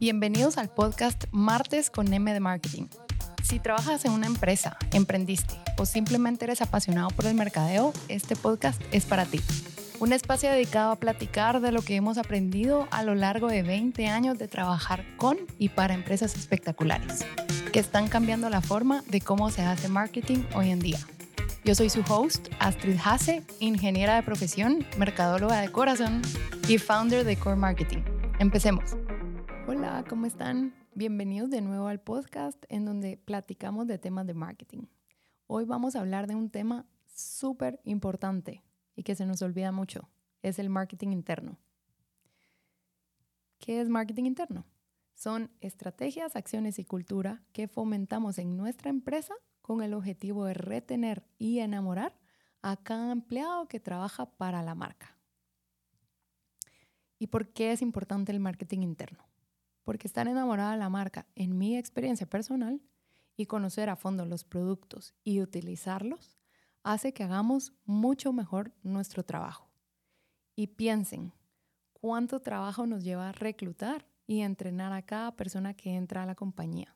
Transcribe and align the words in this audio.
Bienvenidos 0.00 0.58
al 0.58 0.68
podcast 0.68 1.24
Martes 1.32 1.90
con 1.90 2.14
M 2.14 2.32
de 2.32 2.38
Marketing. 2.38 2.84
Si 3.42 3.58
trabajas 3.58 4.04
en 4.04 4.12
una 4.12 4.28
empresa, 4.28 4.76
emprendiste 4.92 5.54
o 5.76 5.86
simplemente 5.86 6.44
eres 6.44 6.62
apasionado 6.62 7.08
por 7.08 7.26
el 7.26 7.34
mercadeo, 7.34 7.92
este 8.06 8.36
podcast 8.36 8.80
es 8.92 9.06
para 9.06 9.24
ti. 9.24 9.40
Un 9.98 10.12
espacio 10.12 10.50
dedicado 10.50 10.92
a 10.92 10.96
platicar 11.00 11.60
de 11.60 11.72
lo 11.72 11.82
que 11.82 11.96
hemos 11.96 12.16
aprendido 12.16 12.86
a 12.92 13.02
lo 13.02 13.16
largo 13.16 13.48
de 13.48 13.64
20 13.64 14.06
años 14.06 14.38
de 14.38 14.46
trabajar 14.46 15.04
con 15.16 15.36
y 15.58 15.70
para 15.70 15.94
empresas 15.94 16.36
espectaculares, 16.36 17.26
que 17.72 17.80
están 17.80 18.06
cambiando 18.06 18.48
la 18.50 18.60
forma 18.60 19.02
de 19.08 19.20
cómo 19.20 19.50
se 19.50 19.62
hace 19.62 19.88
marketing 19.88 20.44
hoy 20.54 20.70
en 20.70 20.78
día. 20.78 21.00
Yo 21.64 21.74
soy 21.74 21.90
su 21.90 22.04
host, 22.08 22.50
Astrid 22.60 23.00
Hase, 23.04 23.42
ingeniera 23.58 24.14
de 24.14 24.22
profesión, 24.22 24.86
mercadóloga 24.96 25.60
de 25.60 25.72
corazón 25.72 26.22
y 26.68 26.78
founder 26.78 27.24
de 27.24 27.36
Core 27.36 27.56
Marketing. 27.56 28.04
Empecemos. 28.38 28.94
Hola, 29.70 30.02
¿cómo 30.08 30.24
están? 30.24 30.72
Bienvenidos 30.94 31.50
de 31.50 31.60
nuevo 31.60 31.88
al 31.88 32.00
podcast 32.00 32.56
en 32.70 32.86
donde 32.86 33.18
platicamos 33.18 33.86
de 33.86 33.98
temas 33.98 34.26
de 34.26 34.32
marketing. 34.32 34.86
Hoy 35.46 35.66
vamos 35.66 35.94
a 35.94 36.00
hablar 36.00 36.26
de 36.26 36.34
un 36.34 36.48
tema 36.48 36.86
súper 37.04 37.78
importante 37.84 38.64
y 38.96 39.02
que 39.02 39.14
se 39.14 39.26
nos 39.26 39.42
olvida 39.42 39.70
mucho. 39.70 40.08
Es 40.40 40.58
el 40.58 40.70
marketing 40.70 41.08
interno. 41.08 41.58
¿Qué 43.58 43.82
es 43.82 43.90
marketing 43.90 44.24
interno? 44.24 44.64
Son 45.12 45.50
estrategias, 45.60 46.34
acciones 46.34 46.78
y 46.78 46.86
cultura 46.86 47.42
que 47.52 47.68
fomentamos 47.68 48.38
en 48.38 48.56
nuestra 48.56 48.88
empresa 48.88 49.34
con 49.60 49.82
el 49.82 49.92
objetivo 49.92 50.46
de 50.46 50.54
retener 50.54 51.26
y 51.36 51.58
enamorar 51.58 52.18
a 52.62 52.78
cada 52.78 53.12
empleado 53.12 53.68
que 53.68 53.80
trabaja 53.80 54.30
para 54.38 54.62
la 54.62 54.74
marca. 54.74 55.18
¿Y 57.18 57.26
por 57.26 57.52
qué 57.52 57.72
es 57.72 57.82
importante 57.82 58.32
el 58.32 58.40
marketing 58.40 58.80
interno? 58.80 59.27
Porque 59.88 60.06
estar 60.06 60.28
enamorada 60.28 60.72
de 60.72 60.76
la 60.76 60.90
marca, 60.90 61.26
en 61.34 61.56
mi 61.56 61.78
experiencia 61.78 62.28
personal, 62.28 62.82
y 63.38 63.46
conocer 63.46 63.88
a 63.88 63.96
fondo 63.96 64.26
los 64.26 64.44
productos 64.44 65.14
y 65.24 65.40
utilizarlos, 65.40 66.36
hace 66.82 67.14
que 67.14 67.22
hagamos 67.24 67.72
mucho 67.86 68.34
mejor 68.34 68.74
nuestro 68.82 69.24
trabajo. 69.24 69.70
Y 70.54 70.66
piensen, 70.66 71.32
¿cuánto 71.94 72.40
trabajo 72.40 72.86
nos 72.86 73.02
lleva 73.02 73.32
reclutar 73.32 74.06
y 74.26 74.40
entrenar 74.40 74.92
a 74.92 75.06
cada 75.06 75.34
persona 75.36 75.72
que 75.72 75.94
entra 75.94 76.22
a 76.22 76.26
la 76.26 76.34
compañía? 76.34 76.94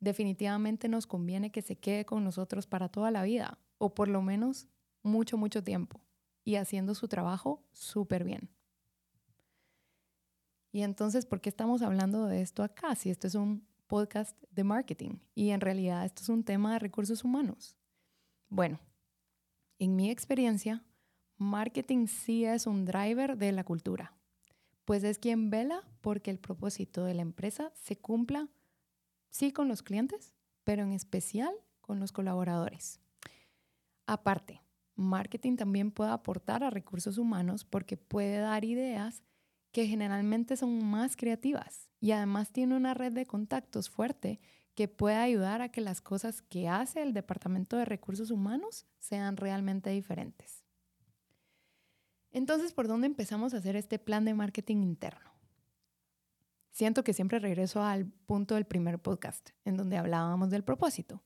Definitivamente 0.00 0.88
nos 0.88 1.06
conviene 1.06 1.52
que 1.52 1.62
se 1.62 1.78
quede 1.78 2.04
con 2.04 2.24
nosotros 2.24 2.66
para 2.66 2.88
toda 2.88 3.12
la 3.12 3.22
vida, 3.22 3.60
o 3.78 3.94
por 3.94 4.08
lo 4.08 4.20
menos 4.20 4.66
mucho, 5.04 5.36
mucho 5.36 5.62
tiempo, 5.62 6.00
y 6.42 6.56
haciendo 6.56 6.96
su 6.96 7.06
trabajo 7.06 7.62
súper 7.70 8.24
bien. 8.24 8.50
Y 10.72 10.82
entonces, 10.82 11.26
¿por 11.26 11.40
qué 11.40 11.48
estamos 11.48 11.82
hablando 11.82 12.26
de 12.26 12.42
esto 12.42 12.62
acá? 12.62 12.94
Si 12.94 13.10
esto 13.10 13.26
es 13.26 13.34
un 13.34 13.66
podcast 13.86 14.40
de 14.52 14.62
marketing 14.62 15.18
y 15.34 15.50
en 15.50 15.60
realidad 15.60 16.04
esto 16.04 16.22
es 16.22 16.28
un 16.28 16.44
tema 16.44 16.74
de 16.74 16.78
recursos 16.78 17.24
humanos. 17.24 17.76
Bueno, 18.48 18.78
en 19.80 19.96
mi 19.96 20.10
experiencia, 20.10 20.84
marketing 21.38 22.06
sí 22.06 22.44
es 22.44 22.68
un 22.68 22.84
driver 22.84 23.36
de 23.36 23.50
la 23.50 23.64
cultura, 23.64 24.14
pues 24.84 25.02
es 25.02 25.18
quien 25.18 25.50
vela 25.50 25.82
porque 26.00 26.30
el 26.30 26.38
propósito 26.38 27.04
de 27.04 27.14
la 27.14 27.22
empresa 27.22 27.72
se 27.74 27.96
cumpla, 27.96 28.48
sí 29.28 29.52
con 29.52 29.66
los 29.66 29.82
clientes, 29.82 30.34
pero 30.62 30.84
en 30.84 30.92
especial 30.92 31.52
con 31.80 31.98
los 31.98 32.12
colaboradores. 32.12 33.00
Aparte, 34.06 34.62
marketing 34.94 35.56
también 35.56 35.90
puede 35.90 36.10
aportar 36.10 36.62
a 36.62 36.70
recursos 36.70 37.18
humanos 37.18 37.64
porque 37.64 37.96
puede 37.96 38.38
dar 38.38 38.64
ideas 38.64 39.24
que 39.72 39.86
generalmente 39.86 40.56
son 40.56 40.84
más 40.84 41.16
creativas 41.16 41.88
y 42.00 42.12
además 42.12 42.52
tiene 42.52 42.76
una 42.76 42.94
red 42.94 43.12
de 43.12 43.26
contactos 43.26 43.90
fuerte 43.90 44.40
que 44.74 44.88
puede 44.88 45.16
ayudar 45.16 45.62
a 45.62 45.70
que 45.70 45.80
las 45.80 46.00
cosas 46.00 46.42
que 46.42 46.68
hace 46.68 47.02
el 47.02 47.12
Departamento 47.12 47.76
de 47.76 47.84
Recursos 47.84 48.30
Humanos 48.30 48.86
sean 48.98 49.36
realmente 49.36 49.90
diferentes. 49.90 50.64
Entonces, 52.32 52.72
¿por 52.72 52.88
dónde 52.88 53.06
empezamos 53.06 53.52
a 53.52 53.58
hacer 53.58 53.76
este 53.76 53.98
plan 53.98 54.24
de 54.24 54.34
marketing 54.34 54.78
interno? 54.78 55.30
Siento 56.70 57.02
que 57.02 57.12
siempre 57.12 57.40
regreso 57.40 57.82
al 57.82 58.06
punto 58.06 58.54
del 58.54 58.64
primer 58.64 59.00
podcast, 59.00 59.50
en 59.64 59.76
donde 59.76 59.96
hablábamos 59.96 60.50
del 60.50 60.62
propósito, 60.62 61.22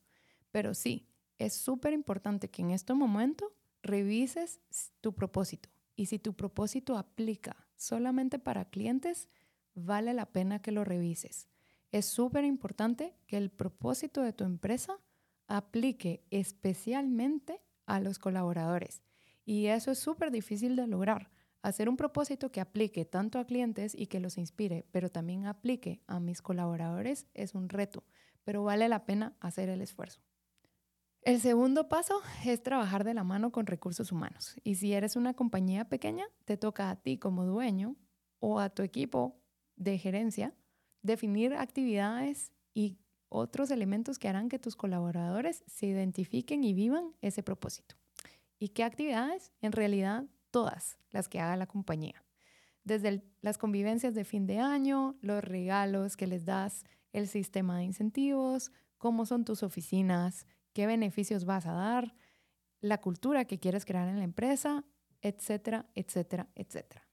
pero 0.51 0.73
sí, 0.73 1.07
es 1.37 1.53
súper 1.53 1.93
importante 1.93 2.49
que 2.49 2.61
en 2.61 2.71
este 2.71 2.93
momento 2.93 3.55
revises 3.83 4.59
tu 5.01 5.13
propósito 5.13 5.69
y 5.95 6.07
si 6.07 6.17
tu 6.17 6.33
propósito 6.33 6.97
aplica 6.97 7.64
solamente 7.75 8.39
para 8.39 8.65
clientes, 8.65 9.29
vale 9.73 10.13
la 10.13 10.25
pena 10.25 10.61
que 10.61 10.71
lo 10.71 10.83
revises. 10.83 11.47
Es 11.91 12.05
súper 12.05 12.43
importante 12.43 13.15
que 13.27 13.37
el 13.37 13.49
propósito 13.49 14.21
de 14.21 14.33
tu 14.33 14.43
empresa 14.43 14.99
aplique 15.47 16.25
especialmente 16.31 17.61
a 17.85 17.99
los 17.99 18.19
colaboradores. 18.19 19.01
Y 19.45 19.67
eso 19.67 19.91
es 19.91 19.99
súper 19.99 20.31
difícil 20.31 20.75
de 20.75 20.87
lograr. 20.87 21.29
Hacer 21.61 21.89
un 21.89 21.97
propósito 21.97 22.51
que 22.51 22.61
aplique 22.61 23.05
tanto 23.05 23.39
a 23.39 23.45
clientes 23.45 23.95
y 23.95 24.07
que 24.07 24.19
los 24.19 24.37
inspire, 24.37 24.85
pero 24.91 25.09
también 25.09 25.45
aplique 25.45 26.01
a 26.07 26.19
mis 26.19 26.41
colaboradores 26.41 27.27
es 27.33 27.55
un 27.55 27.69
reto, 27.69 28.03
pero 28.43 28.63
vale 28.63 28.87
la 28.89 29.05
pena 29.05 29.35
hacer 29.39 29.69
el 29.69 29.81
esfuerzo. 29.81 30.21
El 31.25 31.41
segundo 31.41 31.89
paso 31.89 32.21
es 32.45 32.61
trabajar 32.61 33.03
de 33.03 33.15
la 33.15 33.23
mano 33.23 33.51
con 33.51 33.65
recursos 33.65 34.11
humanos. 34.11 34.55
Y 34.63 34.75
si 34.75 34.93
eres 34.93 35.15
una 35.15 35.33
compañía 35.33 35.89
pequeña, 35.89 36.27
te 36.45 36.55
toca 36.55 36.91
a 36.91 36.97
ti 36.97 37.17
como 37.17 37.45
dueño 37.45 37.95
o 38.37 38.59
a 38.59 38.69
tu 38.69 38.83
equipo 38.83 39.35
de 39.75 39.97
gerencia 39.97 40.53
definir 41.01 41.55
actividades 41.55 42.51
y 42.75 42.99
otros 43.29 43.71
elementos 43.71 44.19
que 44.19 44.27
harán 44.27 44.49
que 44.49 44.59
tus 44.59 44.75
colaboradores 44.75 45.63
se 45.65 45.87
identifiquen 45.87 46.63
y 46.63 46.75
vivan 46.75 47.15
ese 47.21 47.41
propósito. 47.41 47.95
¿Y 48.59 48.69
qué 48.69 48.83
actividades? 48.83 49.51
En 49.61 49.71
realidad, 49.71 50.25
todas 50.51 50.99
las 51.09 51.27
que 51.27 51.39
haga 51.39 51.57
la 51.57 51.65
compañía. 51.65 52.23
Desde 52.83 53.23
las 53.41 53.57
convivencias 53.57 54.13
de 54.13 54.25
fin 54.25 54.45
de 54.45 54.59
año, 54.59 55.17
los 55.21 55.43
regalos 55.43 56.17
que 56.17 56.27
les 56.27 56.45
das, 56.45 56.83
el 57.13 57.27
sistema 57.27 57.79
de 57.79 57.85
incentivos, 57.85 58.71
cómo 58.99 59.25
son 59.25 59.43
tus 59.43 59.63
oficinas, 59.63 60.45
qué 60.75 60.87
beneficios 60.87 61.45
vas 61.45 61.65
a 61.65 61.71
dar, 61.71 62.13
la 62.81 62.99
cultura 62.99 63.45
que 63.45 63.59
quieres 63.59 63.85
crear 63.85 64.09
en 64.09 64.17
la 64.17 64.25
empresa, 64.25 64.83
etcétera, 65.21 65.89
etcétera, 65.95 66.49
etcétera. 66.53 67.07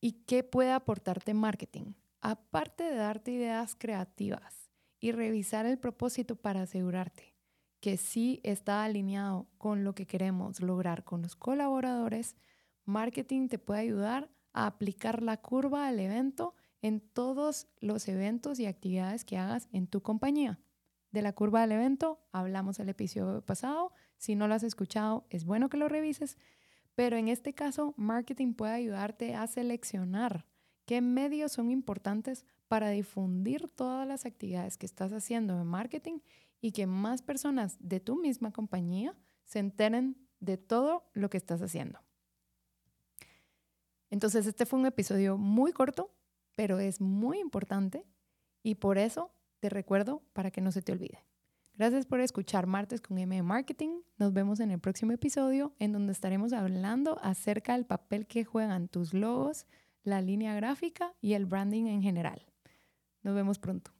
¿Y 0.00 0.12
qué 0.24 0.44
puede 0.44 0.70
aportarte 0.70 1.34
marketing? 1.34 1.94
Aparte 2.20 2.84
de 2.84 2.94
darte 2.94 3.32
ideas 3.32 3.74
creativas 3.74 4.70
y 5.00 5.10
revisar 5.10 5.66
el 5.66 5.78
propósito 5.78 6.36
para 6.36 6.62
asegurarte 6.62 7.34
que 7.80 7.96
sí 7.96 8.40
está 8.44 8.84
alineado 8.84 9.48
con 9.58 9.82
lo 9.82 9.94
que 9.94 10.06
queremos 10.06 10.60
lograr 10.60 11.02
con 11.02 11.22
los 11.22 11.34
colaboradores, 11.34 12.36
marketing 12.84 13.48
te 13.48 13.58
puede 13.58 13.80
ayudar 13.80 14.30
a 14.52 14.66
aplicar 14.66 15.22
la 15.22 15.38
curva 15.38 15.88
al 15.88 15.98
evento 15.98 16.54
en 16.82 17.00
todos 17.00 17.66
los 17.80 18.06
eventos 18.06 18.60
y 18.60 18.66
actividades 18.66 19.24
que 19.24 19.38
hagas 19.38 19.68
en 19.72 19.88
tu 19.88 20.02
compañía. 20.02 20.60
De 21.12 21.22
la 21.22 21.32
curva 21.32 21.60
del 21.62 21.72
evento 21.72 22.20
hablamos 22.32 22.78
el 22.78 22.88
episodio 22.88 23.42
pasado. 23.42 23.92
Si 24.16 24.34
no 24.34 24.48
lo 24.48 24.54
has 24.54 24.62
escuchado, 24.62 25.26
es 25.30 25.44
bueno 25.44 25.68
que 25.68 25.76
lo 25.76 25.88
revises. 25.88 26.36
Pero 26.94 27.16
en 27.16 27.28
este 27.28 27.54
caso, 27.54 27.94
marketing 27.96 28.54
puede 28.54 28.72
ayudarte 28.72 29.34
a 29.34 29.46
seleccionar 29.46 30.46
qué 30.86 31.00
medios 31.00 31.52
son 31.52 31.70
importantes 31.70 32.46
para 32.68 32.90
difundir 32.90 33.68
todas 33.68 34.06
las 34.06 34.24
actividades 34.24 34.78
que 34.78 34.86
estás 34.86 35.12
haciendo 35.12 35.60
en 35.60 35.66
marketing 35.66 36.20
y 36.60 36.72
que 36.72 36.86
más 36.86 37.22
personas 37.22 37.76
de 37.80 38.00
tu 38.00 38.16
misma 38.16 38.50
compañía 38.50 39.14
se 39.44 39.58
enteren 39.58 40.16
de 40.40 40.56
todo 40.56 41.08
lo 41.12 41.30
que 41.30 41.36
estás 41.36 41.60
haciendo. 41.60 42.00
Entonces, 44.10 44.46
este 44.46 44.66
fue 44.66 44.78
un 44.78 44.86
episodio 44.86 45.36
muy 45.36 45.72
corto, 45.72 46.14
pero 46.54 46.78
es 46.78 47.00
muy 47.00 47.38
importante 47.40 48.06
y 48.62 48.76
por 48.76 48.98
eso 48.98 49.32
te 49.66 49.70
recuerdo 49.70 50.22
para 50.32 50.52
que 50.52 50.60
no 50.60 50.70
se 50.70 50.80
te 50.80 50.92
olvide. 50.92 51.24
Gracias 51.74 52.06
por 52.06 52.20
escuchar 52.20 52.68
Martes 52.68 53.00
con 53.00 53.18
M 53.18 53.42
Marketing. 53.42 53.98
Nos 54.16 54.32
vemos 54.32 54.60
en 54.60 54.70
el 54.70 54.78
próximo 54.78 55.10
episodio 55.10 55.74
en 55.80 55.90
donde 55.90 56.12
estaremos 56.12 56.52
hablando 56.52 57.18
acerca 57.20 57.72
del 57.72 57.84
papel 57.84 58.28
que 58.28 58.44
juegan 58.44 58.86
tus 58.86 59.12
logos, 59.12 59.66
la 60.04 60.22
línea 60.22 60.54
gráfica 60.54 61.14
y 61.20 61.32
el 61.32 61.46
branding 61.46 61.86
en 61.86 62.00
general. 62.00 62.46
Nos 63.24 63.34
vemos 63.34 63.58
pronto. 63.58 63.90